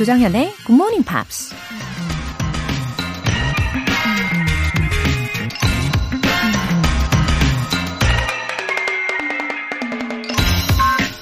[0.00, 1.52] 조정현의 Good Morning Pops.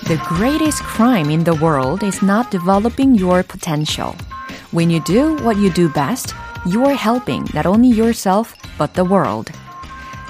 [0.07, 4.15] The greatest crime in the world is not developing your potential.
[4.71, 9.05] When you do what you do best, you are helping not only yourself but the
[9.05, 9.51] world.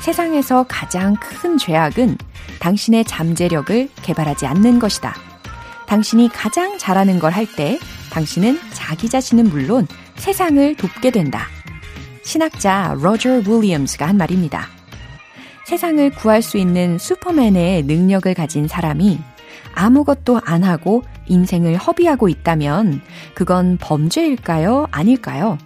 [0.00, 2.16] 세상에서 가장 큰 죄악은
[2.60, 5.14] 당신의 잠재력을 개발하지 않는 것이다.
[5.86, 7.78] 당신이 가장 잘하는 걸 할 때
[8.10, 11.46] 당신은 자기 자신은 물론 세상을 돕게 된다.
[12.22, 14.68] 신학자 로저 윌리엄스가 한 말입니다.
[15.66, 19.18] 세상을 구할 수 있는 슈퍼맨의 능력을 가진 사람이
[19.74, 23.00] 아무것도 안 하고 인생을 허비하고 있다면
[23.34, 24.88] 그건 범죄일까요?
[24.90, 25.58] 아닐까요?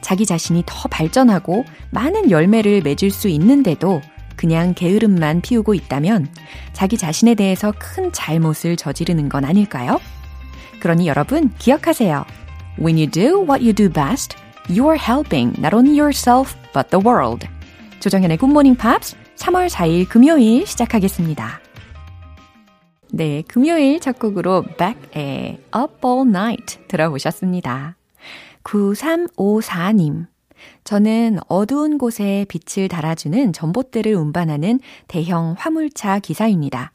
[0.00, 4.00] 자기 자신이 더 발전하고 많은 열매를 맺을 수 있는데도
[4.36, 6.28] 그냥 게으름만 피우고 있다면
[6.72, 9.98] 자기 자신에 대해서 큰 잘못을 저지르는 건 아닐까요?
[10.86, 12.24] 그러니 여러분 기억하세요.
[12.78, 14.36] When you do what you do best,
[14.68, 17.44] you are helping not only yourself but the world.
[17.98, 21.60] 조정현의 Morning Pops 3월 4일 금요일 시작하겠습니다.
[23.10, 27.96] 네, 금요일 첫 곡으로 Back의 Up All Night 들어보셨습니다.
[28.62, 30.28] 9354님.
[30.84, 34.78] 저는 어두운 곳에 빛을 달아주는 전봇대를 운반하는
[35.08, 36.92] 대형 화물차 기사입니다.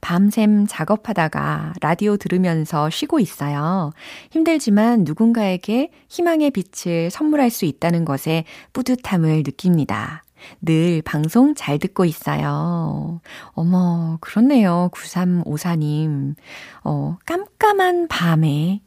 [0.00, 3.92] 밤샘 작업하다가 라디오 들으면서 쉬고 있어요.
[4.30, 10.24] 힘들지만 누군가에게 희망의 빛을 선물할 수 있다는 것에 뿌듯함을 느낍니다.
[10.62, 13.20] 늘 방송 잘 듣고 있어요.
[13.52, 14.90] 어머, 그렇네요.
[14.92, 16.34] 9354님.
[16.84, 18.80] 어, 깜깜한 밤에,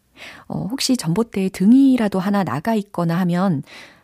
[0.47, 3.63] 어, 혹시 전봇대에 등이라도 하나 나가 있거나 하면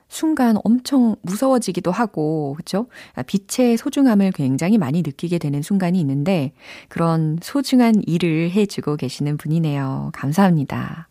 [0.09, 2.87] 순간 엄청 무서워지기도 하고, 그쵸?
[3.27, 6.51] 빛의 소중함을 굉장히 많이 느끼게 되는 순간이 있는데,
[6.89, 10.09] 그런 소중한 일을 해주고 계시는 분이네요.
[10.13, 11.07] 감사합니다.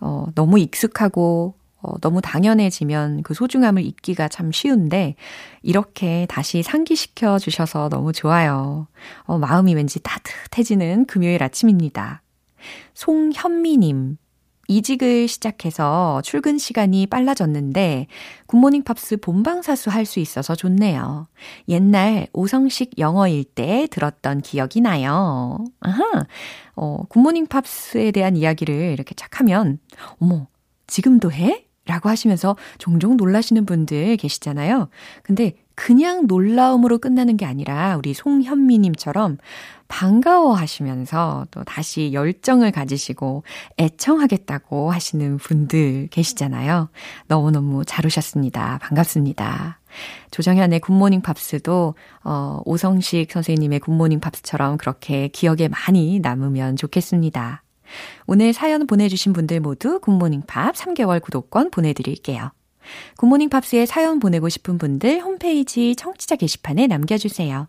[0.00, 5.14] 어, 너무 익숙하고 어, 너무 당연해지면 그 소중함을 잊기가 참 쉬운데,
[5.62, 8.88] 이렇게 다시 상기시켜 주셔서 너무 좋아요.
[9.22, 12.22] 어, 마음이 왠지 따뜻해지는 금요일 아침입니다.
[12.94, 14.18] 송현미님,
[14.68, 18.06] 이직을 시작해서 출근 시간이 빨라졌는데
[18.46, 21.26] 굿모닝 팝스 본방사수 할 수 있어서 좋네요.
[21.68, 25.58] 옛날 오성식 영어일 때 들었던 기억이 나요.
[25.80, 26.26] 아하,
[26.76, 29.78] 어, 굿모닝 팝스에 대한 이야기를 이렇게 착 하면,
[30.20, 30.46] 어머,
[30.86, 31.64] 지금도 해?
[31.84, 34.88] 라고 하시면서 종종 놀라시는 분들 계시잖아요.
[35.22, 39.38] 근데 그냥 놀라움으로 끝나는 게 아니라 우리 송현미님처럼
[39.88, 43.42] 반가워 하시면서 또 다시 열정을 가지시고
[43.78, 46.90] 애청하겠다고 하시는 분들 계시잖아요.
[47.26, 48.78] 너무너무 잘 오셨습니다.
[48.82, 49.80] 반갑습니다.
[50.30, 57.64] 조정현의 굿모닝 팝스도 어, 오성식 선생님의 굿모닝 팝스처럼 그렇게 기억에 많이 남으면 좋겠습니다.
[58.26, 62.52] 오늘 사연 보내주신 분들 모두 굿모닝 팝 3개월 구독권 보내드릴게요.
[63.16, 67.68] 굿모닝 팝스에 사연 보내고 싶은 분들 홈페이지 청취자 게시판에 남겨주세요.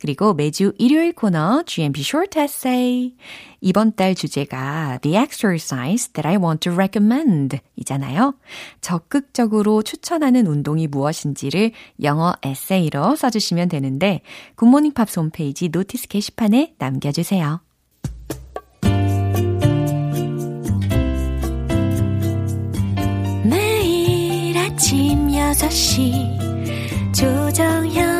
[0.00, 3.14] 그리고 매주 일요일 코너 GMP Short Essay.
[3.60, 8.34] 이번 달 주제가 The Exercise That I Want to Recommend 이잖아요.
[8.80, 14.20] 적극적으로 추천하는 운동이 무엇인지를 영어 에세이로 써주시면 되는데
[14.56, 17.60] 굿모닝 팝스 홈페이지 notice 게시판에 남겨주세요.
[23.44, 26.44] 매일 아침 6시
[27.14, 28.13] 조정현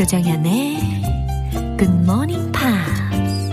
[0.00, 0.78] 조정현의
[1.76, 3.50] Good Morning Pops.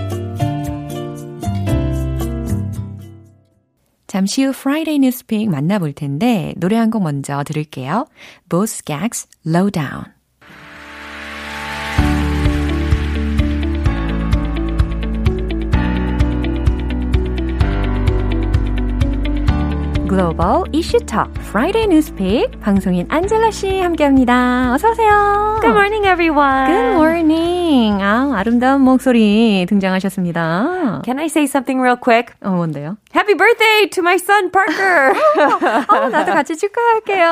[4.08, 8.06] 잠시 후 Friday Newspeak 만나볼 텐데 노래 한 곡 먼저 들을게요.
[8.48, 10.17] Boss Gags Low Down.
[20.08, 24.74] 글로벌 이슈 톡 Friday Newspeak 방송인 안젤라 씨 함께합니다.
[24.74, 25.58] 어서 오세요.
[25.62, 26.66] Good morning, everyone.
[26.66, 28.02] Good morning.
[28.02, 31.02] 아, 아름다운 목소리 등장하셨습니다.
[31.04, 32.34] Can I say something real quick?
[32.42, 32.98] 어, 뭔데요?
[33.17, 35.13] Happy birthday to my son Parker.
[35.89, 37.29] 어, 나도 같이 축하할게요.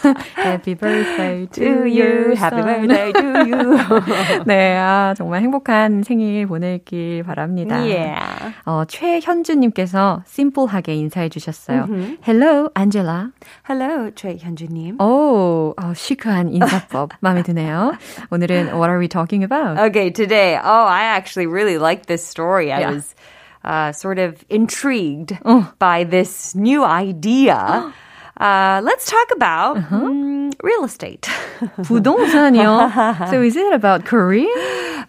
[0.35, 2.35] 아, happy birthday to you.
[2.35, 4.43] Happy birthday to you.
[4.45, 7.77] 네, 아, 정말 행복한 생일 보내길 바랍니다.
[7.77, 8.53] Yeah.
[8.65, 11.85] 어, 최현주님께서 심플하게 인사해 주셨어요.
[11.87, 12.17] Mm-hmm.
[12.21, 13.31] Hello, Angela.
[13.67, 15.01] Hello, 최현주님.
[15.01, 17.93] 오, 어, 시크한 인사법 마음에 드네요.
[18.31, 19.79] 오늘은 What are we talking about?
[19.89, 20.55] Okay, today.
[20.57, 22.71] Oh, I actually really like this story.
[22.71, 22.91] I Yeah.
[22.91, 23.15] was
[23.63, 25.37] uh, sort of intrigued
[25.79, 27.93] by this new idea.
[28.39, 31.27] Uh, let's talk about mm, real estate.
[31.83, 33.29] 부동산이요.
[33.29, 34.47] So is it about Korea?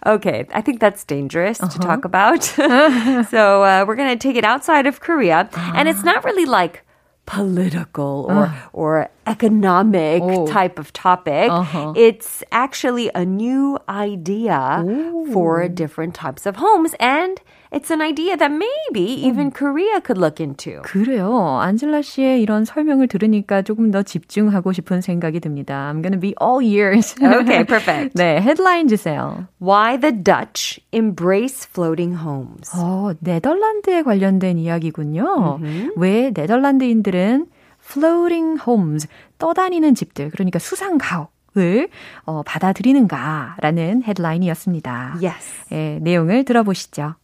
[0.05, 2.43] okay, I think that's dangerous to talk about.
[2.43, 5.49] so uh, we're going to take it outside of Korea.
[5.75, 6.83] And it's not really like
[7.25, 10.45] political or or economic Oh.
[10.47, 11.49] type of topic.
[11.49, 11.93] Uh-huh.
[11.95, 14.83] It's actually a new idea
[15.31, 17.39] for different types of homes and
[17.72, 20.82] it's an idea that maybe even Korea could look into.
[20.82, 21.58] 그래요.
[21.60, 25.92] 안젤라 씨의 이런 설명을 들으니까 조금 더 집중하고 싶은 생각이 듭니다.
[25.92, 27.14] I'm gonna be all ears.
[27.22, 28.14] Okay, perfect.
[28.14, 29.46] 네, 헤드라인 주세요.
[29.60, 32.70] Why the Dutch embrace floating homes.
[32.74, 35.60] 어, 네덜란드에 관련된 이야기군요.
[35.96, 37.46] 왜 네덜란드인들은
[37.82, 39.06] floating homes,
[39.38, 41.88] 떠다니는 집들, 그러니까 수상 가옥 을
[42.26, 45.16] 어, 받아들이는가라는 헤드라인이었습니다.
[45.22, 45.64] Yes.
[45.72, 47.14] 예, 내용을 들어보시죠.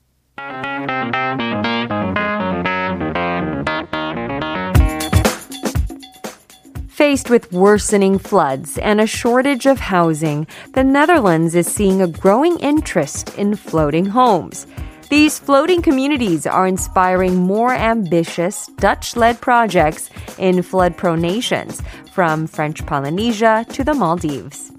[6.88, 12.58] Faced with worsening floods and a shortage of housing, the Netherlands is seeing a growing
[12.60, 14.66] interest in floating homes.
[15.10, 20.08] These floating communities are inspiring more ambitious Dutch led projects
[20.38, 21.82] in flood prone nations,
[22.12, 24.72] from French Polynesia to the Maldives.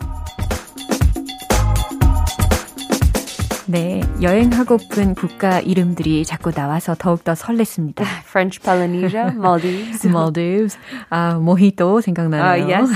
[3.65, 8.04] 네, 여행하고픈 국가 이름들이 자꾸 나와서 더욱더 설렜습니다.
[8.25, 10.06] French Polynesia, Maldives.
[10.06, 10.77] Maldives,
[11.10, 12.44] 아, 모히또 생각나네요.
[12.44, 12.92] 아, yes.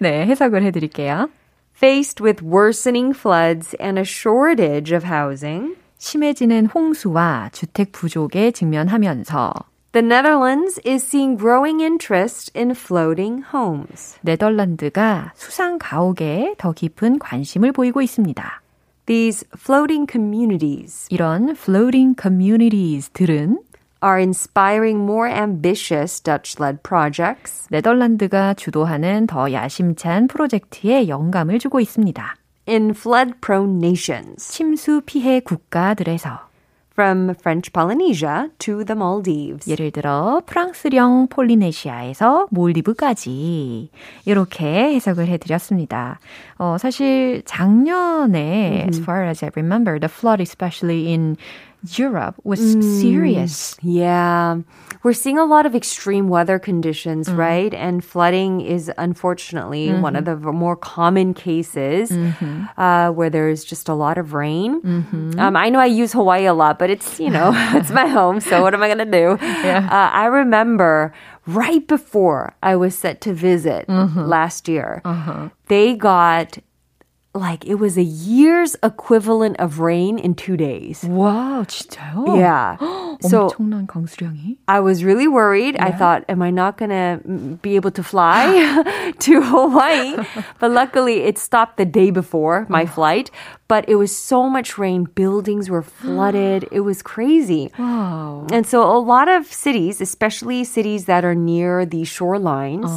[0.00, 1.30] 네, 해석을 해드릴게요.
[1.74, 9.54] Faced with worsening floods and a shortage of housing, 심해지는 홍수와 주택 부족에 직면하면서
[9.92, 14.18] the Netherlands is seeing growing interest in floating homes.
[14.20, 18.59] 네덜란드가 수상 가옥에 더 깊은 관심을 보이고 있습니다.
[19.10, 23.58] These floating communities 이런 floating communities들은
[24.04, 32.36] are inspiring more ambitious Dutch led projects 네덜란드가 주도하는 더 야심찬 프로젝트에 영감을 주고 있습니다.
[32.68, 36.49] in flood prone nations, 침수 피해 국가들에서
[37.00, 39.66] from French Polynesia to the Maldives.
[39.70, 43.88] 예를 들어 프랑스령 폴리네시아에서 몰디브까지
[44.26, 46.20] 이렇게 해석을 해드렸습니다.
[46.58, 51.36] 어, 사실 작년에 as far as I remember the flood especially in
[51.88, 53.00] Europe was mm.
[53.00, 53.76] serious.
[53.82, 54.60] Yeah.
[55.02, 57.36] We're seeing a lot of extreme weather conditions, mm.
[57.36, 57.72] right?
[57.72, 60.44] And flooding is unfortunately one of mm-hmm.
[60.44, 62.64] the more common cases mm-hmm.
[62.78, 64.82] uh, where there's just a lot of rain.
[64.82, 65.40] Mm-hmm.
[65.40, 68.40] Um, I know I use Hawaii a lot, but it's, you know, it's my home.
[68.40, 69.38] So what am I going to do?
[69.70, 71.12] Uh, I remember
[71.46, 75.48] right before I was set to visit last year, uh-huh.
[75.68, 76.58] they got
[77.35, 81.03] like it was a year's equivalent of rain in two days.
[81.03, 82.37] 와, 진짜요?
[82.37, 82.77] Yeah.
[83.21, 84.57] So 엄청난 강수량이.
[84.67, 85.75] I was really worried.
[85.77, 87.19] I thought, am I not going to
[87.61, 88.47] be able to fly
[89.19, 90.15] to Hawaii?
[90.59, 93.31] But luckily, it stopped the day before my flight.
[93.67, 95.03] But it was so much rain.
[95.03, 96.67] Buildings were flooded.
[96.71, 97.71] It was crazy.
[97.79, 98.47] Wow.
[98.51, 102.87] And so a lot of cities, especially cities that are near the shorelines,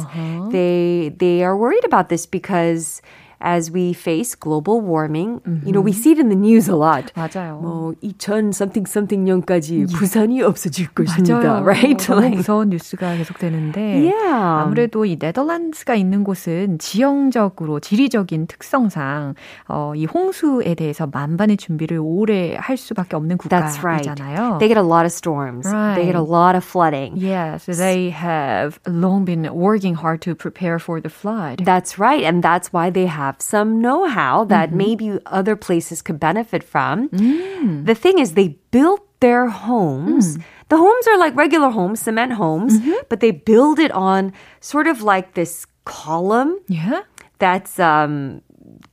[0.51, 3.01] they they are worried about this because
[3.43, 7.13] as we face global warming, you know, we see it in the news a lot.
[7.15, 7.61] 맞아요.
[7.61, 11.39] 뭐 2000 something something 년까지 부산이 없어질 것입니다.
[11.39, 11.63] 맞아요.
[11.63, 12.05] Right?
[12.05, 13.79] 너무 Like, 무서운 뉴스가 계속되는데
[14.11, 14.27] Yeah.
[14.35, 19.35] 아무래도 이 네덜란드가 있는 곳은 지형적으로 지리적인 특성상
[19.69, 24.03] 어, 이 홍수에 대해서 만반의 준비를 오래 할 수밖에 없는 That's right.
[24.03, 24.57] 국가이잖아요.
[24.59, 25.63] They get a lot of storms.
[25.69, 26.29] They get a Right.
[26.29, 27.15] lot of flooding.
[27.15, 31.63] Yes, they have long been working hard to prepare for the flood.
[31.63, 32.23] That's right.
[32.27, 34.78] And that's why they have some know how that mm-hmm.
[34.78, 37.08] maybe other places could benefit from.
[37.10, 37.86] Mm.
[37.86, 40.38] The thing is, they built their homes.
[40.38, 40.44] Mm.
[40.68, 43.04] The homes are like regular homes, cement homes, mm-hmm.
[43.08, 47.02] but they build it on sort of like this column yeah?
[47.38, 48.40] that's um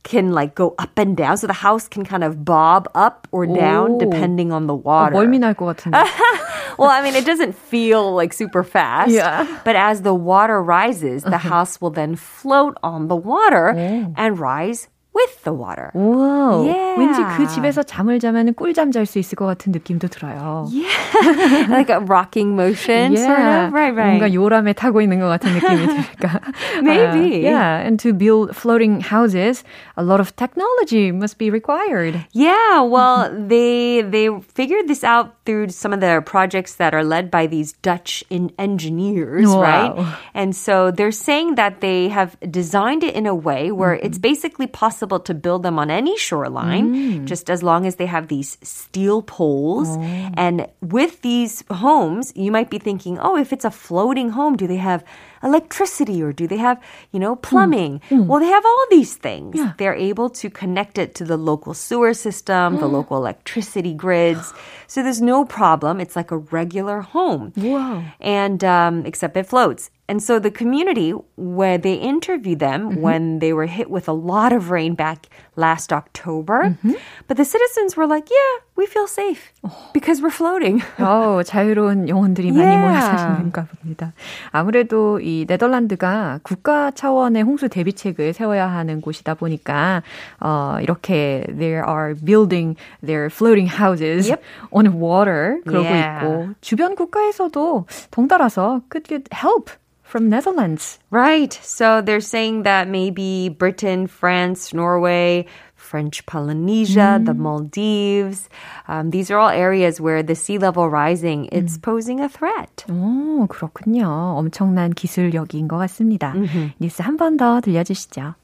[0.03, 3.45] can like go up and down so the house can kind of bob up or
[3.45, 3.99] down Oh.
[3.99, 5.15] depending on the 어, water.
[5.15, 5.99] 멀미 날 것 같은데.
[6.77, 9.11] well, I mean, it doesn't feel like super fast.
[9.11, 9.45] Yeah.
[9.65, 14.13] But as the water rises, the house will then float on the water Oh.
[14.15, 15.89] and rise with the water.
[15.95, 16.93] 와, Yeah.
[16.99, 20.69] 왠지 그 집에서 잠을 자면 꿀잠 잘 수 있을 것 같은 느낌도 들어요.
[20.69, 21.65] Yeah.
[21.73, 23.73] like a rocking motion, sort of.
[23.73, 24.13] Right, right.
[24.21, 25.87] 뭔가 요람에 타고 있는 것 같은 느낌이
[26.21, 26.39] 들까?
[26.83, 27.47] Maybe.
[27.47, 29.63] Uh, yeah, and to build floating houses,
[29.97, 32.13] a lot of technology must be required.
[32.33, 37.31] Yeah, well, they they figured this out through some of their projects that are led
[37.31, 39.61] by these Dutch in engineers, Wow.
[39.65, 39.93] right?
[40.35, 44.67] And so they're saying that they have designed it in a way where it's basically
[44.67, 47.24] possible to build them on any shoreline, mm.
[47.24, 49.88] just as long as they have these steel poles.
[49.88, 50.30] Oh.
[50.36, 54.66] And with these homes, you might be thinking, oh, if it's a floating home, do
[54.66, 55.04] they have
[55.42, 56.80] electricity or do they have,
[57.12, 57.40] you know, hmm.
[57.40, 58.00] plumbing?
[58.08, 58.26] Hmm.
[58.26, 59.56] Well, they have all these things.
[59.56, 59.72] Yeah.
[59.78, 62.94] They're able to connect it to the local sewer system, the hmm.
[62.94, 64.52] local electricity grids.
[64.86, 66.00] So there's no problem.
[66.00, 67.52] It's like a regular home.
[67.56, 68.04] Wow.
[68.20, 69.90] And um, except it floats.
[70.08, 73.00] And so the community, where they interviewed them mm-hmm.
[73.00, 76.92] when they were hit with a lot of rain back last October, mm-hmm.
[77.28, 79.51] but the citizens were like, yeah, we feel safe
[79.93, 80.81] because we're floating.
[80.99, 82.81] 어, 자유로운 영혼들이 많이 Yeah.
[82.87, 84.13] 모여 사시는가 봅니다.
[84.51, 90.03] 아무래도 이 네덜란드가 국가 차원의 홍수 대비책을 세워야 하는 곳이다 보니까
[90.39, 94.41] 어, 이렇게 they are building their floating houses Yep.
[94.71, 96.25] on water 그러고 Yeah.
[96.25, 99.71] 있고 주변 국가에서도 덩달아서 could get help
[100.07, 100.99] from Netherlands.
[101.11, 101.51] Right.
[101.51, 105.45] So they're saying that maybe Britain, France, Norway,
[105.91, 108.49] French Polynesia, the Maldives,
[108.87, 112.85] um, these are all areas where the sea level rising is posing a threat.
[112.89, 114.07] 오, 그렇군요.
[114.37, 116.33] 엄청난 기술력인 것 같습니다.
[116.79, 118.35] 뉴스 한 번 더 들려주시죠.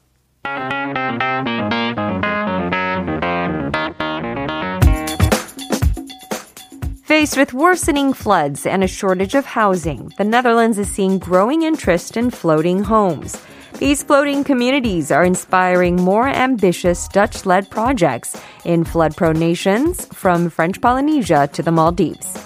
[7.04, 12.16] Faced with worsening floods and a shortage of housing, the Netherlands is seeing growing interest
[12.16, 13.36] in floating homes.
[13.79, 20.49] These floating communities are inspiring more ambitious Dutch led projects in flood prone nations from
[20.49, 22.38] French Polynesia to the Maldives.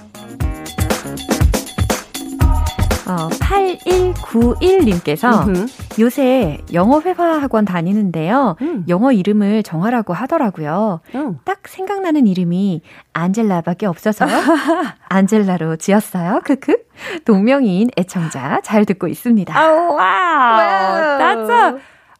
[3.06, 5.68] 어, 8191님께서
[6.00, 8.56] 요새 영어 회화 학원 다니는데요.
[8.88, 11.02] 영어 이름을 정하라고 하더라고요.
[11.16, 11.38] 음.
[11.44, 12.82] 딱 생각나는 이름이
[13.14, 14.26] 안젤라밖에 없어서
[15.10, 16.42] 안젤라로 지었어요.
[16.46, 16.78] 크크.
[17.26, 19.54] 동명이인 애청자 잘 듣고 있습니다.
[19.60, 19.98] Oh, wow.
[19.98, 21.18] Wow.
[21.20, 21.74] That's a.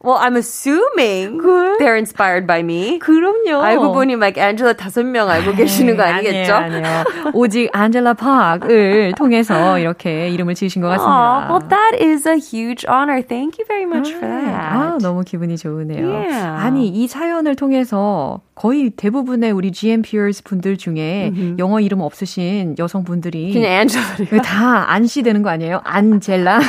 [0.04, 2.98] Well, I'm assuming 그- they're inspired by me.
[2.98, 3.62] 그럼요.
[3.62, 6.52] 알고 보니 막 앤젤라 다섯 명 알고 계시는 거 아니겠죠?
[6.54, 7.04] 아니에요, 아니에요.
[7.32, 11.48] 오직 안젤라 파크를 통해서 이렇게 이름을 지으신 것 같습니다.
[11.48, 13.22] Aw, well, that is a huge honor.
[13.22, 15.02] Thank you very much for 아, that.
[15.02, 16.06] 너무 기분이 좋으네요.
[16.06, 16.44] Yeah.
[16.66, 23.72] 아니, 이 사연을 통해서 거의 대부분의 우리 GMPers 분들 중에 영어 이름 없으신 여성분들이 그냥
[23.88, 24.42] 앤젤라.
[24.42, 25.80] 다 안시되는 거 아니에요?
[25.82, 26.60] 안젤라.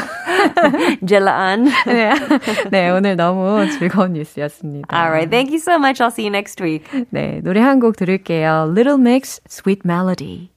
[1.08, 1.66] 젤라 안.
[1.86, 2.14] 네.
[2.72, 3.25] 네, 오늘 너무
[3.80, 4.88] 즐거운 뉴스였습니다.
[4.96, 6.02] Alright, thank you so much.
[6.02, 6.84] I'll see you next week.
[7.10, 8.74] 네, 노래 한 곡 들을게요.
[8.76, 10.50] Little Mix, Sweet Melody.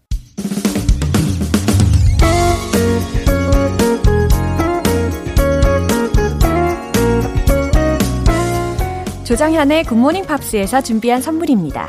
[9.25, 11.89] 조정현의 굿모닝 팝스에서 준비한 선물입니다.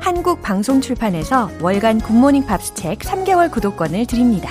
[0.00, 4.50] 한국 방송 출판에서 월간 굿모닝 팝스 책 3개월 구독권을 드립니다.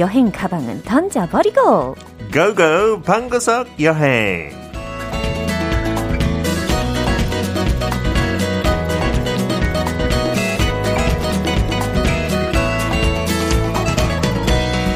[0.00, 1.94] 여행 가방은 던져버리고
[2.32, 4.50] 고고 방구석 여행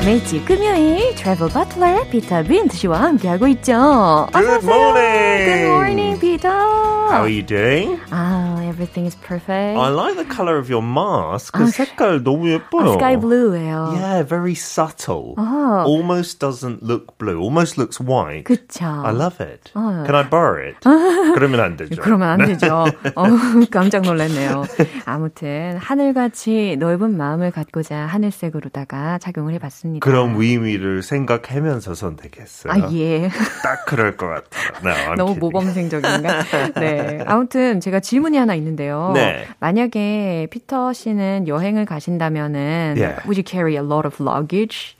[0.04, 4.28] 매주 금요일 트래블 버틀러 피터 빈트 씨와 함께하고 있죠.
[4.32, 5.44] Good morning.
[5.44, 6.50] Good morning, Peter.
[6.50, 7.98] How are you doing?
[8.12, 8.43] Oh,
[8.74, 9.78] everything is perfect.
[9.78, 11.52] I like the color of your mask.
[11.54, 12.94] 그 아, 색깔 너무 아, 예뻐요.
[12.98, 13.94] sky blue예요.
[13.94, 15.34] Yeah, very subtle.
[15.38, 17.38] 어, Almost doesn't look blue.
[17.40, 18.44] Almost looks white.
[18.44, 18.84] 그쵸.
[18.84, 19.70] I love it.
[19.74, 20.02] 어.
[20.06, 20.78] Can I borrow it?
[21.34, 22.02] 그러면 안 되죠.
[22.02, 22.84] 그러면 안 되죠.
[23.14, 24.64] 어우, 깜짝 놀랐네요.
[25.06, 30.04] 아무튼 하늘같이 넓은 마음을 갖고자 하늘색으로다가 착용을 해봤습니다.
[30.04, 32.72] 그런 의미를 생각하면서 선택했어요.
[32.72, 33.28] 아 예.
[33.62, 35.14] 딱 그럴 것 같아요.
[35.14, 35.34] No, 너무.
[35.38, 36.42] 모범생적인가?
[36.80, 37.18] 네.
[37.26, 39.12] 아무튼 제가 질문이 하나 있는데 요.
[39.14, 39.46] 네.
[39.60, 43.22] 만약에 피터 씨는 여행을 가신다면은 Yeah.
[43.26, 44.96] would you carry a lot of luggage?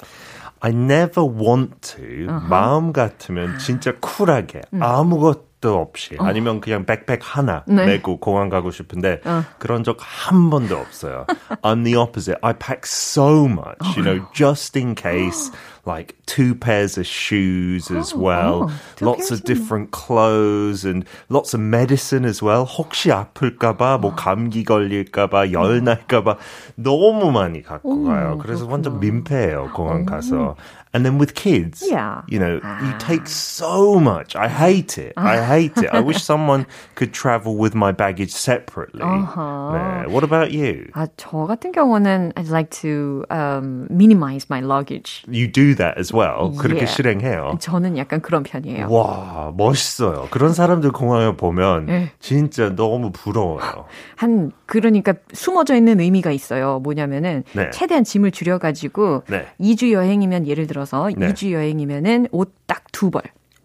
[0.61, 2.26] I never want to.
[2.49, 7.85] 마음 같으면 진짜 쿨하게 아무것도 백팩도 없이 아니면 그냥 백팩 하나 네.
[7.85, 9.43] 메고 공항 가고 싶은데 어.
[9.59, 11.25] 그런 적 한 번도 없어요.
[11.61, 12.39] I'm the opposite.
[12.41, 15.51] I pack so much, you know, just in case.
[15.85, 18.71] like two pairs of shoes as oh, well, oh,
[19.01, 22.63] lots of different clothes and lots of medicine as well.
[22.65, 26.38] 혹시 아플까봐, 뭐 감기 걸릴까봐, 열 날까봐
[26.75, 28.38] 너무 많이 갖고 가요.
[28.39, 30.55] 그래서 완전 민폐예요 공항 가서.
[30.94, 32.22] And then with kids, yeah.
[32.28, 32.86] you know, ah.
[32.86, 34.36] you take so much.
[34.36, 35.12] I hate it.
[35.16, 35.90] I hate it.
[35.92, 39.02] I wish someone could travel with my baggage separately.
[39.02, 39.74] Uh-huh.
[39.74, 40.06] 네.
[40.08, 40.86] What about you?
[40.94, 45.24] 아, 저 같은 경우는 I'd like to um, minimize my luggage.
[45.26, 46.54] You do that as well.
[46.56, 46.94] 그렇게 yeah.
[46.94, 47.58] 실행해요.
[47.58, 48.88] 저는 약간 그런 편이에요.
[48.88, 50.28] 와, 멋있어요.
[50.30, 52.12] 그런 사람들 공항에 보면 네.
[52.20, 53.86] 진짜 너무 부러워요.
[54.14, 56.78] 한 그러니까 숨어져 있는 의미가 있어요.
[56.78, 57.70] 뭐냐면은 네.
[57.70, 59.46] 최대한 짐을 줄여 가지고 네.
[59.60, 61.28] 2주 여행이면 예를 들어 들어서 네.
[61.32, 63.22] 2주 여행이면은 옷 딱 두 벌.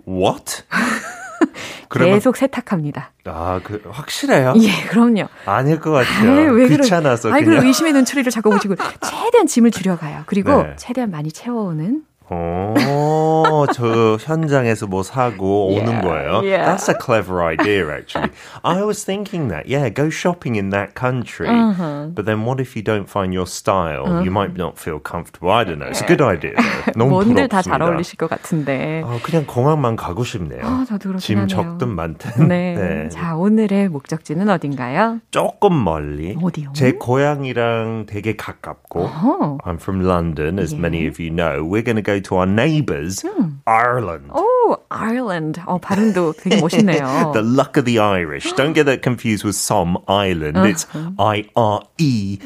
[0.08, 0.64] What?
[1.92, 3.12] 계속 세탁합니다.
[3.26, 4.54] 아, 그 확실해요?
[4.58, 5.28] 예, 그럼요.
[5.46, 6.32] 아닐 것 같아요.
[6.32, 7.42] 아이, 왜 귀찮아서 그래.
[7.42, 7.58] 그냥.
[7.58, 10.24] 아이, 그 의심의 눈초리를 자꾸 보시고 최대한 짐을 줄여가요.
[10.26, 10.76] 그리고 네.
[10.78, 16.42] 최대한 많이 채워오는 어, 저 현장에서 뭐 사고 yeah, 오는 거예요.
[16.44, 16.66] Yeah.
[16.66, 18.32] That's a clever idea, actually.
[18.64, 19.68] I was thinking that.
[19.68, 21.48] Yeah, go shopping in that country.
[21.50, 22.08] Uh-huh.
[22.14, 24.06] But then what if you don't find your style?
[24.06, 24.24] Uh-huh.
[24.24, 25.50] You might not feel comfortable.
[25.50, 25.88] I don't know.
[25.88, 26.56] It's a good idea.
[26.96, 29.02] 너무 뭔들 다 잘 어울리실 것 같은데.
[29.04, 30.62] 어, 그냥 공항만 가고 싶네요.
[30.64, 31.48] 어, 저도 그렇긴 짐 하네요.
[31.48, 32.48] 적든 많든.
[32.48, 32.76] 네.
[32.76, 33.10] 네.
[33.10, 35.20] 자, 오늘의 목적지는 어딘가요?
[35.32, 36.38] 조금 멀리.
[36.42, 36.74] 어디요?
[36.74, 39.00] 제 고향이랑 되게 가깝고.
[39.00, 39.58] Uh-huh.
[39.66, 40.82] I'm from London, as yeah.
[40.82, 41.64] many of you know.
[41.66, 43.60] We're going to go to our neighbours, hmm.
[43.66, 44.30] Ireland.
[44.34, 45.62] Oh, Ireland.
[45.66, 47.32] 어, 발음도 되게 멋있네요.
[47.34, 48.52] the luck of the Irish.
[48.54, 50.58] Don't get that confused with some island.
[50.58, 50.68] Uh-huh.
[50.68, 50.86] It's
[51.18, 52.40] I-R-E-L-A-N-D.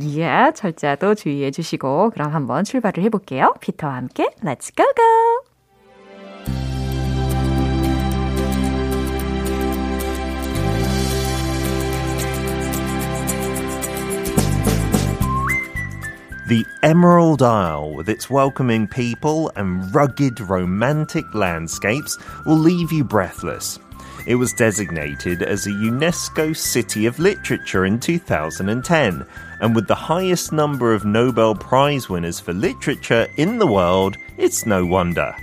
[0.00, 3.54] Yeah, 철자도 주의해 주시고 그럼 한번 출발을 해볼게요.
[3.60, 5.33] 피터와 함께 Let's go go!
[16.46, 23.78] The Emerald Isle, with its welcoming people and rugged romantic landscapes, will leave you breathless.
[24.26, 29.26] It was designated as a UNESCO City of Literature in 2010,
[29.62, 34.66] and with the highest number of Nobel Prize winners for literature in the world, it's
[34.66, 35.34] no wonder.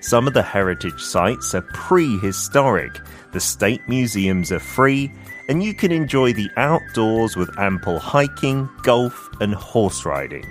[0.00, 2.98] Some of the heritage sites are prehistoric,
[3.30, 5.12] the state museums are free,
[5.48, 10.44] and you can enjoy the outdoors with ample hiking, golf, and horse riding.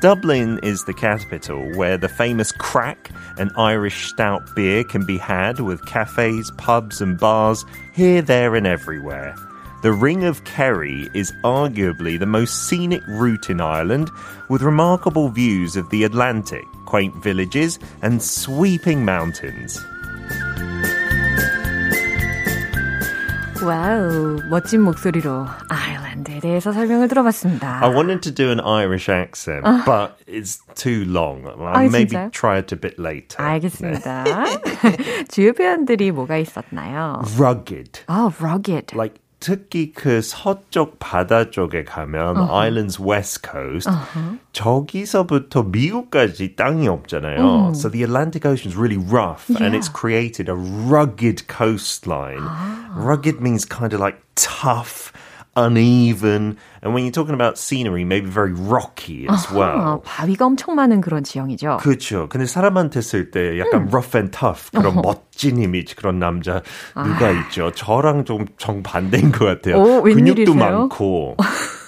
[0.00, 5.60] Dublin is the capital where the famous crack and Irish stout beer can be had
[5.60, 9.34] with cafes, pubs, and bars here, there, and everywhere.
[9.82, 14.10] The Ring of Kerry is arguably the most scenic route in Ireland,
[14.48, 19.78] with remarkable views of the Atlantic, quaint villages, and sweeping mountains.
[23.64, 27.80] 와우, 멋진 목소리로 아일랜드에 대해서 설명을 들어봤습니다.
[27.82, 29.82] I wanted to do an Irish accent, uh.
[29.86, 31.44] but it's too long.
[31.46, 32.30] I'll 아, maybe 진짜요?
[32.32, 33.42] try it a bit later.
[33.42, 34.24] 알겠습니다.
[34.24, 35.24] 네.
[35.28, 37.22] 주요 표현들이 뭐가 있었나요?
[37.38, 38.02] Rugged.
[38.06, 38.94] 아, oh, rugged.
[38.94, 42.51] Like 특히 그 서쪽 바다 쪽에 가면 uh-huh.
[42.51, 44.37] Islands West Coast uh-huh.
[44.51, 47.39] 저기서부터 미국까지 땅이 없잖아요.
[47.39, 47.75] Mm.
[47.75, 49.63] So the Atlantic Ocean is really rough yeah.
[49.63, 52.43] and it's created a rugged coastline.
[52.43, 52.91] Ah.
[52.95, 55.12] Rugged means kind of like tough
[55.56, 56.56] uneven.
[56.82, 60.02] And when you're talking about scenery, maybe very rocky as well.
[60.04, 61.78] 바위가 엄청 많은 그런 지형이죠.
[61.80, 62.28] 그렇죠.
[62.28, 63.88] 근데 사람한테 쓸 때 약간 음.
[63.92, 65.02] rough and tough 그런 어허.
[65.02, 66.62] 멋진 이미지 그런 남자
[66.94, 67.30] 누가 아.
[67.30, 67.70] 있죠.
[67.72, 69.76] 저랑 좀 정반대인 것 같아요.
[69.76, 70.54] 오, 근육도 웬일이세요?
[70.54, 71.36] 많고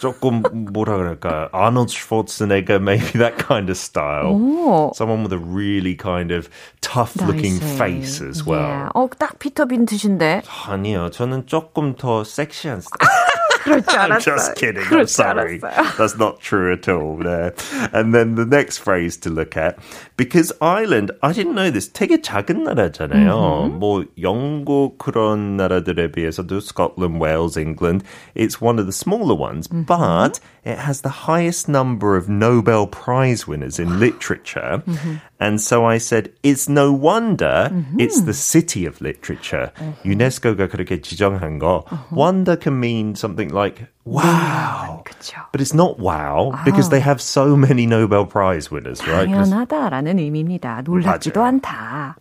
[0.00, 4.33] 조금 뭐라 그럴까 Arnold Schwarzenegger, maybe that kind of style.
[4.33, 4.92] 오.
[4.94, 6.48] Someone with a really kind of
[6.81, 8.61] tough-looking face as well.
[8.61, 8.88] Yeah.
[8.94, 10.42] 어, 딱 피터 빈트신데.
[10.68, 13.26] 아니요, 저는 조금 더 섹시한 스타일.
[13.65, 14.84] I'm just kidding.
[14.89, 15.60] I'm sorry.
[15.60, 17.17] That's not true at all.
[17.17, 17.54] There.
[17.94, 19.78] And then the next phrase to look at
[20.17, 21.89] because Ireland, I didn't know this.
[21.89, 23.34] 되게 작은 나라잖아요.
[23.34, 23.80] Mm-hmm.
[23.80, 28.04] 뭐 영국 그런 나라들에 비해서도 Scotland, Wales, England,
[28.36, 29.84] it's one of the smaller ones, mm-hmm.
[29.84, 34.84] but it has the highest number of Nobel Prize winners in literature.
[34.86, 35.15] Mm-hmm.
[35.39, 38.00] And so I said, it's no wonder mm-hmm.
[38.00, 39.72] it's the city of literature.
[39.76, 40.12] Mm-hmm.
[40.12, 41.84] UNESCO가 그렇게 지정한 거.
[41.88, 42.15] Mm-hmm.
[42.15, 45.04] Wonder can mean something like wow.
[45.52, 49.28] But it's not wow because they have so many Nobel Prize winners, right?
[49.28, 50.82] 당연하다라는 의미입니다.
[50.84, 52.15] 놀랍지도 않다.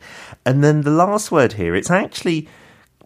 [0.47, 2.49] And then the last word here, it's actually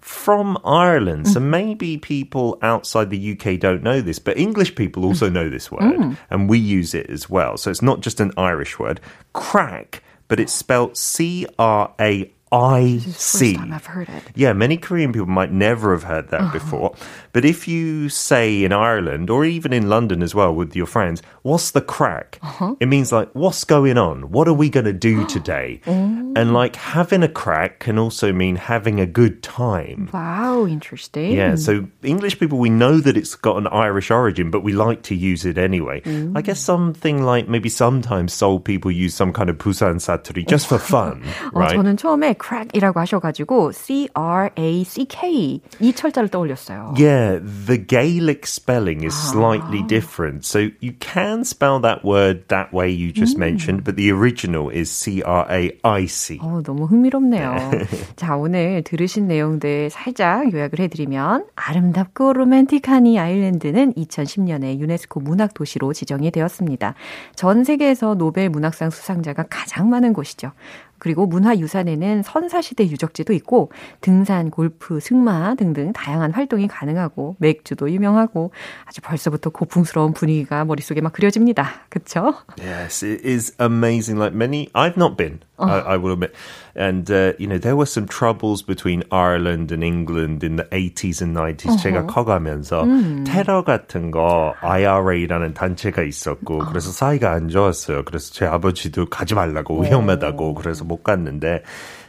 [0.10, 1.28] from Ireland.
[1.28, 1.34] Mm.
[1.34, 5.72] So maybe people outside the UK don't know this, but English people also know this
[5.72, 6.18] word mm.
[6.32, 7.58] and we use it as well.
[7.58, 9.00] So it's not just an Irish word.
[9.34, 13.55] Crack, but it's spelled C R A I see.
[13.55, 14.23] First time I've heard it.
[14.37, 16.53] Yeah, many Korean people might never have heard that uh-huh.
[16.53, 16.95] before.
[17.33, 21.21] But if you say in Ireland or even in London as well with your friends,
[21.43, 22.39] what's the crack?
[22.43, 22.77] Uh-huh.
[22.79, 24.31] It means like, what's going on?
[24.31, 25.81] What are we going to do today?
[25.89, 26.33] oh.
[26.37, 30.11] And like having a crack can also mean having a good time.
[30.13, 31.33] Wow, interesting.
[31.33, 35.03] Yeah, so English people, we know that it's got an Irish origin, but we like
[35.05, 36.01] to use it anyway.
[36.03, 36.37] Mm.
[36.37, 40.67] I guess something like maybe sometimes Seoul people use some kind of Busan saturi just
[40.67, 41.75] for fun, right?
[41.75, 46.94] 어, 저는 처음에 Crack이라고 하셔가지고 C-R-A-C-K 이 철자를 떠올렸어요.
[46.98, 50.46] Yeah, the Gaelic spelling is slightly different.
[50.46, 53.44] So you can spell that word that way you just 음.
[53.44, 56.40] mentioned, but the original is C-R-A-I-C.
[56.42, 57.72] 어, 너무 흥미롭네요.
[58.16, 65.94] 자, 오늘 들으신 내용들 살짝 요약을 해드리면 아름답고 로맨틱한 이 아일랜드는 2010년에 유네스코 문학 도시로
[65.94, 66.96] 지정이 되었습니다.
[67.36, 70.52] 전 세계에서 노벨 문학상 수상자가 가장 많은 곳이죠.
[71.00, 78.52] 그리고 문화유산에는 선사시대 유적지도 있고 등산, 골프, 승마 등등 다양한 활동이 가능하고 맥주도 유명하고
[78.86, 81.86] 아주 벌써부터 고풍스러운 분위기가 머릿속에 막 그려집니다.
[81.90, 82.34] 그쵸?
[82.60, 84.20] Yes, it is amazing.
[84.20, 85.68] Like many, I've not been, oh.
[85.68, 86.34] I, I will admit.
[86.80, 91.22] And, uh, you know, there were some troubles between Ireland and England in the 80s
[91.22, 91.68] and 90s.
[91.68, 91.78] Uh-huh.
[91.78, 93.26] 제가 커가면서 음.
[93.28, 98.06] 테러 같은 거 IRA라는 단체가 있었고, 그래서 사이가 안 좋았어요.
[98.06, 101.64] 그래서 제 아버지도 가지 말라고 위험하다고 그래서 못 갔는데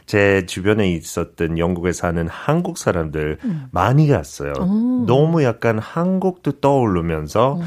[0.05, 3.65] 제 주변에 있었던 영국에 사는 한국 사람들 음.
[3.71, 4.53] 많이 갔어요.
[4.59, 5.05] 오.
[5.05, 7.59] 너무 약간 한국도 떠오르면서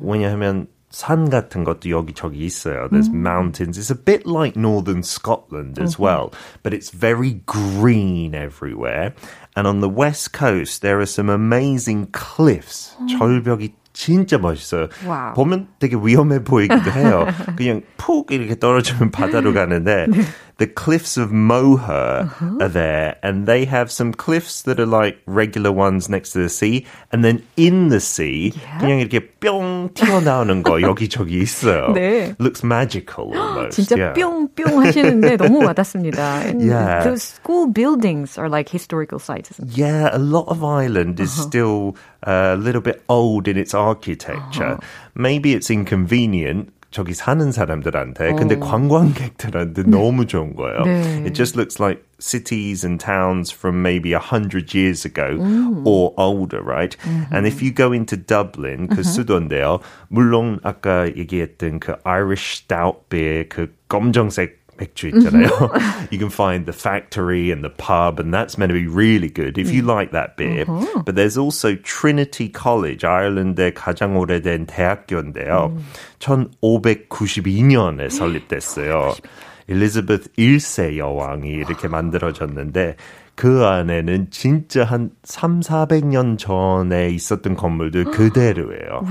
[0.00, 0.10] 오.
[0.10, 2.87] 왜냐하면 산 같은 것도 여기저기 있어요.
[2.89, 3.15] There's mm.
[3.15, 3.77] mountains.
[3.77, 6.03] It's a bit like northern Scotland as mm-hmm.
[6.03, 9.13] well, but it's very green everywhere.
[9.55, 12.95] And on the west coast, there are some amazing cliffs.
[13.01, 13.19] Mm.
[13.19, 14.87] 절벽이 진짜 멋있어요.
[15.05, 15.33] 와우.
[15.33, 17.25] 보면 되게 위험해 보이기도 해요.
[17.57, 20.21] 그냥 푹 이렇게 떨어지면 바다로 가는데 네.
[20.61, 22.57] the cliffs of Moher uh-huh.
[22.61, 26.49] are there, and they have some cliffs that are like regular ones next to the
[26.49, 28.79] sea, and then in the sea, yeah.
[28.79, 31.93] 그냥 이렇게 뿅 튀어나오는 거 여기저기 있어요.
[31.93, 32.35] 네.
[32.39, 33.79] Looks magical almost.
[33.79, 34.13] 진짜 yeah.
[34.13, 36.47] 뿅뿅 하시는데 너무 와닿습니다.
[36.47, 37.03] And yeah.
[37.03, 39.51] The school buildings are like historical sites.
[39.59, 41.47] Yeah, a lot of Ireland is uh-huh.
[41.47, 44.81] still a little bit old in its architecture.
[44.81, 44.87] Uh-huh.
[45.13, 50.83] Maybe it's inconvenient 저기 사는 사람들한테 근데 관광객들한테 너무 좋은 거예요.
[50.83, 51.25] 네.
[51.25, 55.83] It just looks like cities and towns from maybe a hundred years ago 음.
[55.85, 56.95] or older, right?
[57.03, 57.35] Mm-hmm.
[57.35, 59.49] And if you go into Dublin, 그 mm-hmm.
[59.49, 59.81] 수도인데요.
[60.09, 65.48] 물론 아까 얘기했던 그 Irish Stout beer 그 검정색 맥주 있잖아요.
[66.10, 69.58] you can find the factory and the pub, and that's meant to be really good
[69.58, 70.64] if you like that beer.
[70.66, 71.02] Uh-huh.
[71.04, 75.72] But there's also Trinity College, 아일랜드의 가장 오래된 대학교인데요.
[75.76, 75.84] 음.
[76.18, 79.14] 1592년에 설립됐어요.
[79.68, 82.96] 엘리자베스 1세 여왕이 이렇게 만들어졌는데
[83.34, 89.02] 그 안에는 진짜 한 3, 400년 전에 있었던 건물들 그대로예요.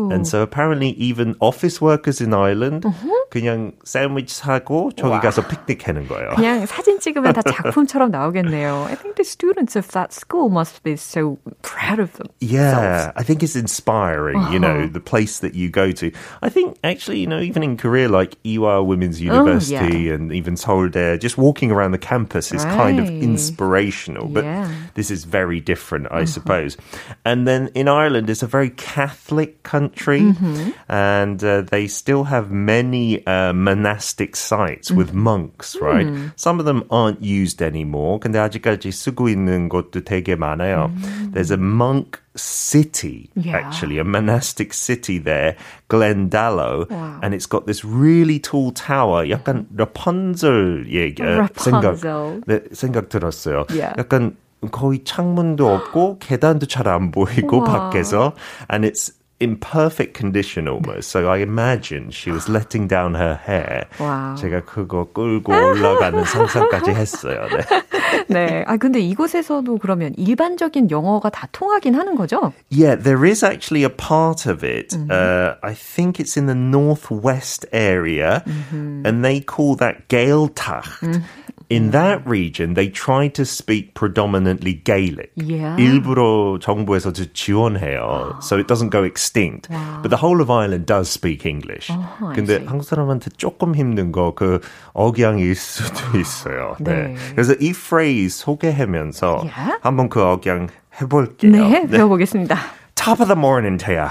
[0.00, 0.12] 와우.
[0.12, 3.26] And so apparently even office workers in Ireland uh-huh.
[3.30, 5.20] 그냥 샌드위치 사고 저기 와.
[5.20, 6.34] 가서 피크닉 하는 거예요.
[6.36, 8.86] 그냥 사진 찍으면 다 작품처럼 나오겠네요.
[8.88, 12.28] I think the students of that school must be so proud of them.
[12.40, 14.52] Yeah, I think it's inspiring, uh-huh.
[14.52, 16.10] you know, the place that you go to.
[16.42, 20.14] I think actually, you know, even in Korea, like Ewha Women's University oh, yeah.
[20.14, 22.76] and even Seouldae, just walking around the campus is right.
[22.76, 24.28] kind of inspirational.
[24.28, 24.70] But yeah.
[24.94, 26.26] this is very different, I uh-huh.
[26.26, 26.76] suppose.
[27.24, 30.70] And then in Ireland, it's a very Catholic country, mm-hmm.
[30.88, 35.26] and uh, they still have many uh, monastic sites with mm.
[35.26, 36.06] monks, right?
[36.06, 36.32] Mm.
[36.36, 38.20] Some of them aren't used anymore.
[38.20, 40.90] 근데 아직까지 쓰고 있는 곳도 되게 많아요.
[40.94, 41.32] Mm.
[41.32, 43.56] There's a monk city, yeah.
[43.56, 45.56] actually, a monastic city there,
[45.88, 47.20] Glendalough, wow.
[47.22, 49.24] and it's got this really tall tower.
[49.24, 51.22] 약간 Rapunzel 얘기
[51.56, 52.00] 생각
[52.46, 53.66] 네, 생각 들었어요.
[53.70, 53.94] Yeah.
[53.98, 54.36] 약간
[54.70, 58.34] 거의 창문도 없고 계단도 잘 안 보이고 밖에서,
[58.70, 61.10] and it's in perfect condition almost.
[61.10, 63.86] So I imagine she was letting down her hair.
[64.00, 64.36] Wow.
[64.36, 67.46] 제가 그거 끌고 올라가는 상상까지 했어요.
[67.50, 67.82] 네.
[68.28, 68.64] 네.
[68.66, 72.52] 아 근데 이곳에서도 그러면 일반적인 영어가 다 통하긴 하는 거죠?
[72.70, 74.90] Yeah, there is actually a part of it.
[74.90, 75.10] Mm-hmm.
[75.10, 79.04] Uh, I think it's in the northwest area, mm-hmm.
[79.04, 81.04] and they call that Gaeltacht.
[81.04, 81.22] Mm-hmm.
[81.70, 85.32] In that region, they try to speak predominantly Gaelic.
[85.34, 85.76] Yeah.
[85.78, 88.40] 일부러 정부에서 지원해요.
[88.42, 89.68] So it doesn't go extinct.
[89.68, 90.00] Wow.
[90.02, 91.90] But the whole of Ireland does speak English.
[91.90, 94.60] Oh, 근데 한국 사람한테 조금 힘든 거 그
[94.92, 96.76] 억양일 수도 있어요.
[96.78, 97.08] 네.
[97.08, 97.16] 네.
[97.34, 99.78] 그래서 이 phrase 소개하면서 yeah?
[99.82, 100.68] 한번 그 억양
[101.00, 101.50] 해볼게요.
[101.50, 102.56] 네, 배워보겠습니다.
[102.94, 104.10] Top of the morning, 태야.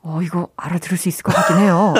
[0.00, 1.92] 어, 이거 알아들을 수 있을 것 같긴 해요.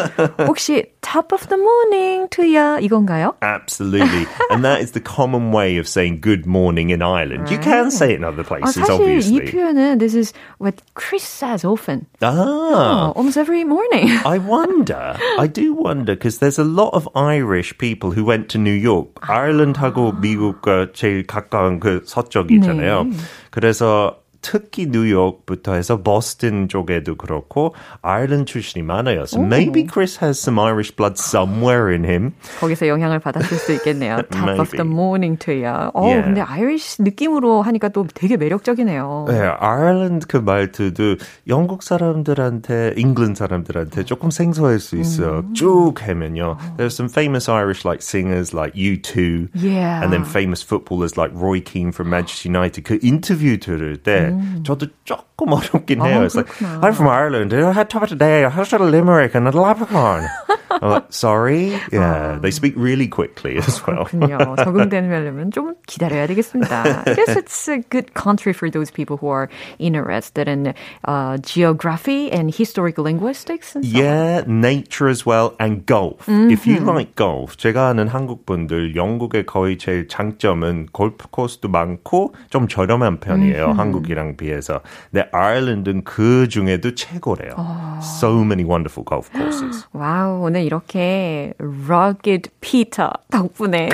[0.46, 3.34] 혹시 top of the morning to ya 이건가요?
[3.42, 4.24] Absolutely.
[4.50, 7.50] and that is the common way of saying good morning in Ireland.
[7.50, 9.42] You can say it in other places, 아, 사실 obviously.
[9.42, 12.06] 이 표현은 this is what Chris says often.
[12.22, 13.10] Ah.
[13.10, 14.08] Oh, almost every morning.
[14.24, 15.18] I wonder.
[15.36, 19.20] I do wonder because there's a lot of Irish people who went to New York.
[19.22, 23.04] 아일랜드하고 미국과 제일 가까운 그 서쪽이잖아요.
[23.04, 23.16] 네.
[23.50, 29.21] 그래서 특히 뉴욕부터 해서 버스턴 쪽에도 그렇고 아일랜드 출신이 많아요.
[29.23, 32.33] So maybe Chris has some Irish blood somewhere in him.
[32.59, 34.17] 거기서 영향을 받았을 수도 있겠네요.
[34.29, 34.91] Top of the Maybe.
[34.91, 35.89] morning to ya.
[35.95, 36.23] 어, Yeah.
[36.27, 39.27] 근데 아이리시 느낌으로 하니까 또 되게 매력적이네요.
[39.29, 41.15] 네, 아일랜드 그 말투도
[41.47, 45.43] 영국 사람들한테, 잉글랜드 사람들한테 조금 생소할 수 있어요.
[45.53, 46.57] 쭉 하면요.
[46.77, 49.49] There's some famous Irish like singers like U2.
[49.55, 50.03] Yeah.
[50.03, 52.83] And then famous footballers like Roy Keane from Manchester United.
[52.83, 54.26] 그 인터뷰 들을 때
[54.63, 56.21] 저도 조금 어렵긴 해요.
[56.21, 56.81] 아, It's like, 그렇구나.
[56.81, 57.53] I'm from Ireland.
[57.53, 58.45] I had top of the day.
[58.45, 60.27] I had a limerick and a leprechaun.
[60.81, 61.77] I'm like, sorry?
[61.91, 64.05] Yeah, they speak really quickly as well.
[64.09, 64.55] 그렇군요.
[64.57, 67.03] 적응되려면 좀 기다려야 되겠습니다.
[67.07, 70.73] I guess it's a good country for those people who are interested in
[71.05, 73.75] uh, geography and historical linguistics.
[73.75, 74.03] And so on.
[74.03, 76.25] Yeah, nature as well, and golf.
[76.27, 82.33] If you like golf, 제가 아는 한국 분들 영국의 거의 제일 장점은 골프 코스도 많고
[82.49, 83.73] 좀 저렴한 편이에요.
[83.77, 84.80] 한국이랑 비해서.
[85.10, 87.52] 근데 아일랜드는 그 중에도 최고래요.
[88.00, 89.86] So many wonderful golf courses.
[89.92, 93.88] Wow, 오늘 이렇게 rugged Peter 덕분에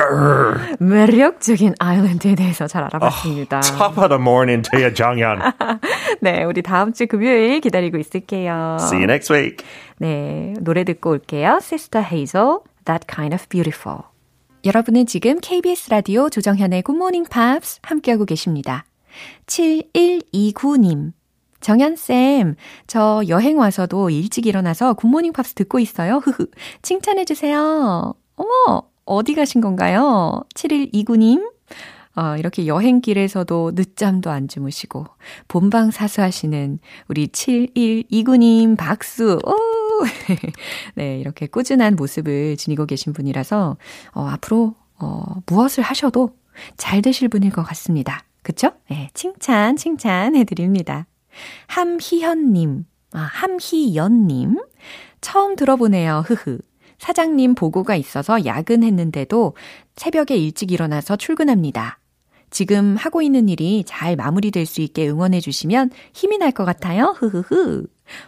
[0.79, 3.61] 매력적인 아일랜드에 대해서 잘 알아봤습니다.
[3.61, 5.41] Top of the morning to you, 정연.
[6.21, 8.79] 네, 우리 다음 주 금요일 기다리고 있을게요.
[8.81, 9.65] See you next week.
[9.99, 11.59] 네, 노래 듣고 올게요.
[11.61, 14.03] Sister Hazel, That Kind of Beautiful.
[14.65, 18.85] 여러분은 지금 KBS 라디오 조정현의 Good Morning Pops 함께하고 계십니다.
[19.47, 21.13] 7129님.
[21.61, 26.19] 정현쌤, 저 여행 와서도 일찍 일어나서 굿모닝 팝스 듣고 있어요.
[26.19, 26.47] 흐흐.
[26.83, 28.15] 칭찬해주세요.
[28.37, 30.43] 어머, 어디 가신 건가요?
[30.55, 31.55] 7129님.
[32.17, 35.07] 어, 이렇게 여행길에서도 늦잠도 안 주무시고,
[35.49, 39.41] 본방 사수하시는 우리 7129님 박수!
[39.45, 40.05] 오!
[40.95, 43.77] 네, 이렇게 꾸준한 모습을 지니고 계신 분이라서,
[44.13, 46.31] 어, 앞으로, 어, 무엇을 하셔도
[46.77, 48.23] 잘 되실 분일 것 같습니다.
[48.45, 48.71] 그쵸?
[48.91, 51.07] 네, 칭찬, 칭찬 해드립니다.
[51.67, 54.59] 함희현님, 아, 함희연님.
[55.21, 56.23] 처음 들어보네요.
[56.27, 56.59] 흐흐.
[56.99, 59.57] 사장님 보고가 있어서 야근했는데도
[59.97, 61.99] 새벽에 일찍 일어나서 출근합니다.
[62.51, 67.17] 지금 하고 있는 일이 잘 마무리될 수 있게 응원해 주시면 힘이 날 것 같아요.
[67.19, 67.87] 흐흐흐.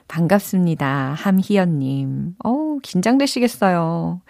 [0.09, 1.15] 반갑습니다.
[1.17, 2.35] 함희연님.
[2.43, 4.21] 어우, 긴장되시겠어요.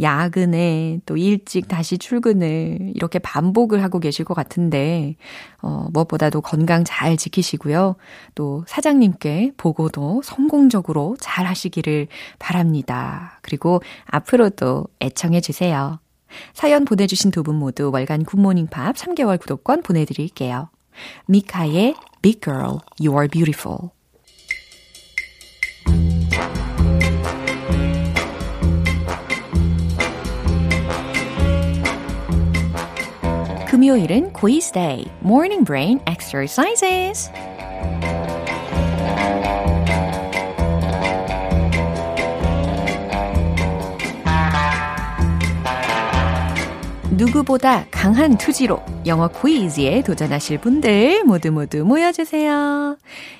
[0.00, 5.16] 야근에 또 일찍 다시 출근을 이렇게 반복을 하고 계실 것 같은데,
[5.60, 7.96] 어, 무엇보다도 건강 잘 지키시고요.
[8.34, 13.38] 또 사장님께 보고도 성공적으로 잘 하시기를 바랍니다.
[13.42, 15.98] 그리고 앞으로도 애청해 주세요.
[16.54, 20.70] 사연 보내주신 두 분 모두 월간 굿모닝 팝 3개월 구독권 보내드릴게요.
[21.26, 23.90] 미카의 Big Girl, You Are Beautiful.
[33.82, 37.28] 금요일은 quiz day, morning brain exercises.
[47.10, 52.96] 누구보다 강한 투지로 영어 퀴즈에 도전하실 분들 모두 모두 모여주세요.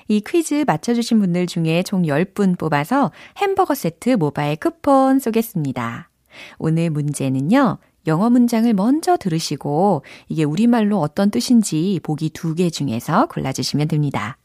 [0.09, 6.09] 이 퀴즈 맞춰주신 분들 중에 총 10분 뽑아서 햄버거 세트 모바일 쿠폰 쏘겠습니다.
[6.57, 7.77] 오늘 문제는요.
[8.07, 14.37] 영어 문장을 먼저 들으시고 이게 우리말로 어떤 뜻인지 보기 두 개 중에서 골라주시면 됩니다.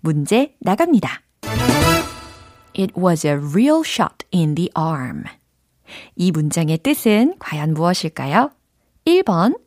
[0.00, 1.22] 문제 나갑니다.
[2.78, 5.24] It was a real shot in the arm.
[6.14, 8.50] 이 문장의 뜻은 과연 무엇일까요?
[9.06, 9.58] 1번,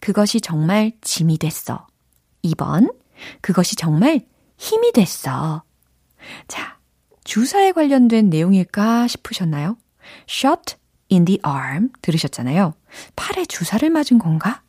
[0.00, 1.86] 그것이 정말 짐이 됐어.
[2.44, 2.94] 2번,
[3.40, 4.20] 그것이 정말
[4.58, 5.62] 힘이 됐어.
[6.46, 6.78] 자,
[7.24, 9.76] 주사에 관련된 내용일까 싶으셨나요?
[10.28, 10.76] shot
[11.10, 12.74] in the arm 들으셨잖아요.
[13.16, 14.62] 팔에 주사를 맞은 건가?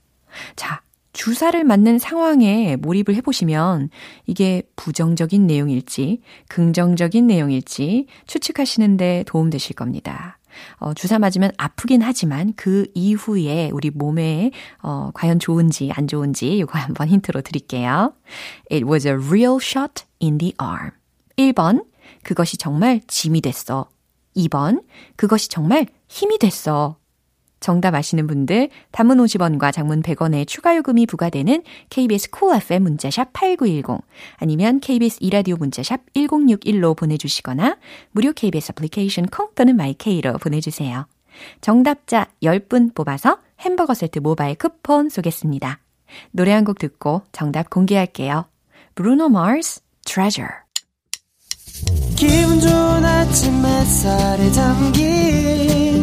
[0.55, 0.81] 자,
[1.13, 3.89] 주사를 맞는 상황에 몰입을 해보시면
[4.25, 10.39] 이게 부정적인 내용일지 긍정적인 내용일지 추측하시는데 도움되실 겁니다.
[10.77, 16.77] 어, 주사 맞으면 아프긴 하지만 그 이후에 우리 몸에 어, 과연 좋은지 안 좋은지 이거
[16.77, 18.13] 한번 힌트로 드릴게요.
[18.71, 20.91] It was a real shot in the arm.
[21.37, 21.85] 1번,
[22.23, 23.89] 그것이 정말 짐이 됐어.
[24.35, 24.83] 2번,
[25.15, 26.97] 그것이 정말 힘이 됐어.
[27.63, 33.31] 정답 아시는 분들 단문 50원과 장문 100원의 추가 요금이 부과되는 KBS 콜 cool FM 문자샵
[33.33, 34.01] 8910
[34.37, 37.77] 아니면 KBS 이라디오 문자샵 1061로 보내주시거나
[38.11, 41.07] 무료 KBS 애플리케이션 콩 또는 마이케이로 보내주세요.
[41.61, 45.79] 정답자 10분 뽑아서 햄버거 세트 모바일 쿠폰 쏘겠습니다.
[46.31, 48.45] 노래 한 곡 듣고 정답 공개할게요.
[48.93, 50.51] Bruno Mars, Treasure.
[52.15, 56.02] 기분 좋은 아침 햇살에 담긴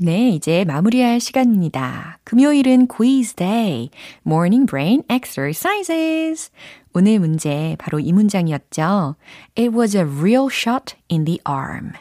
[0.00, 2.18] 네, 이제 마무리할 시간입니다.
[2.24, 3.90] 금요일은 quiz day,
[4.26, 6.50] morning brain exercises.
[6.92, 9.14] 오늘 문제 바로 이 문장이었죠.
[9.56, 11.92] It was a real shot in the arm.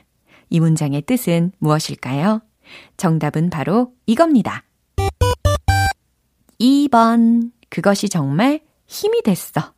[0.49, 2.41] 이 문장의 뜻은 무엇일까요?
[2.97, 4.63] 정답은 바로 이겁니다.
[6.60, 7.51] 2번.
[7.69, 9.73] 그것이 정말 힘이 됐어.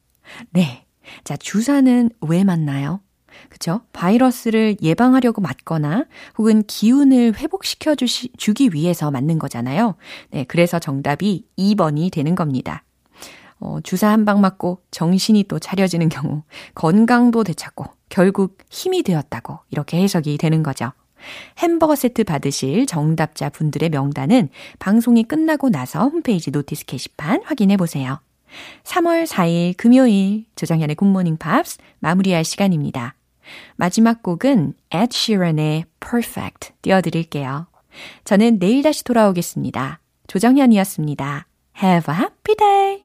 [0.51, 0.85] 네.
[1.25, 3.01] 자, 주사는 왜 맞나요?
[3.49, 3.81] 그쵸?
[3.93, 6.05] 바이러스를 예방하려고 맞거나
[6.37, 9.95] 혹은 기운을 회복시켜 주시, 주기 위해서 맞는 거잖아요.
[10.31, 12.83] 네, 그래서 정답이 2번이 되는 겁니다.
[13.59, 16.43] 어, 주사 한 방 맞고 정신이 또 차려지는 경우,
[16.75, 20.91] 건강도 되찾고 결국 힘이 되었다고 이렇게 해석이 되는 거죠.
[21.57, 28.19] 햄버거 세트 받으실 정답자 분들의 명단은 방송이 끝나고 나서 홈페이지 notice 게시판 확인해 보세요.
[28.83, 33.15] 3월 4일 금요일 조정현의 굿모닝 팝스 마무리할 시간입니다.
[33.75, 37.67] 마지막 곡은 Ed Sheeran의 Perfect 띄워드릴게요.
[38.23, 39.99] 저는 내일 다시 돌아오겠습니다.
[40.27, 41.47] 조정현이었습니다.
[41.81, 43.03] Have a happy day!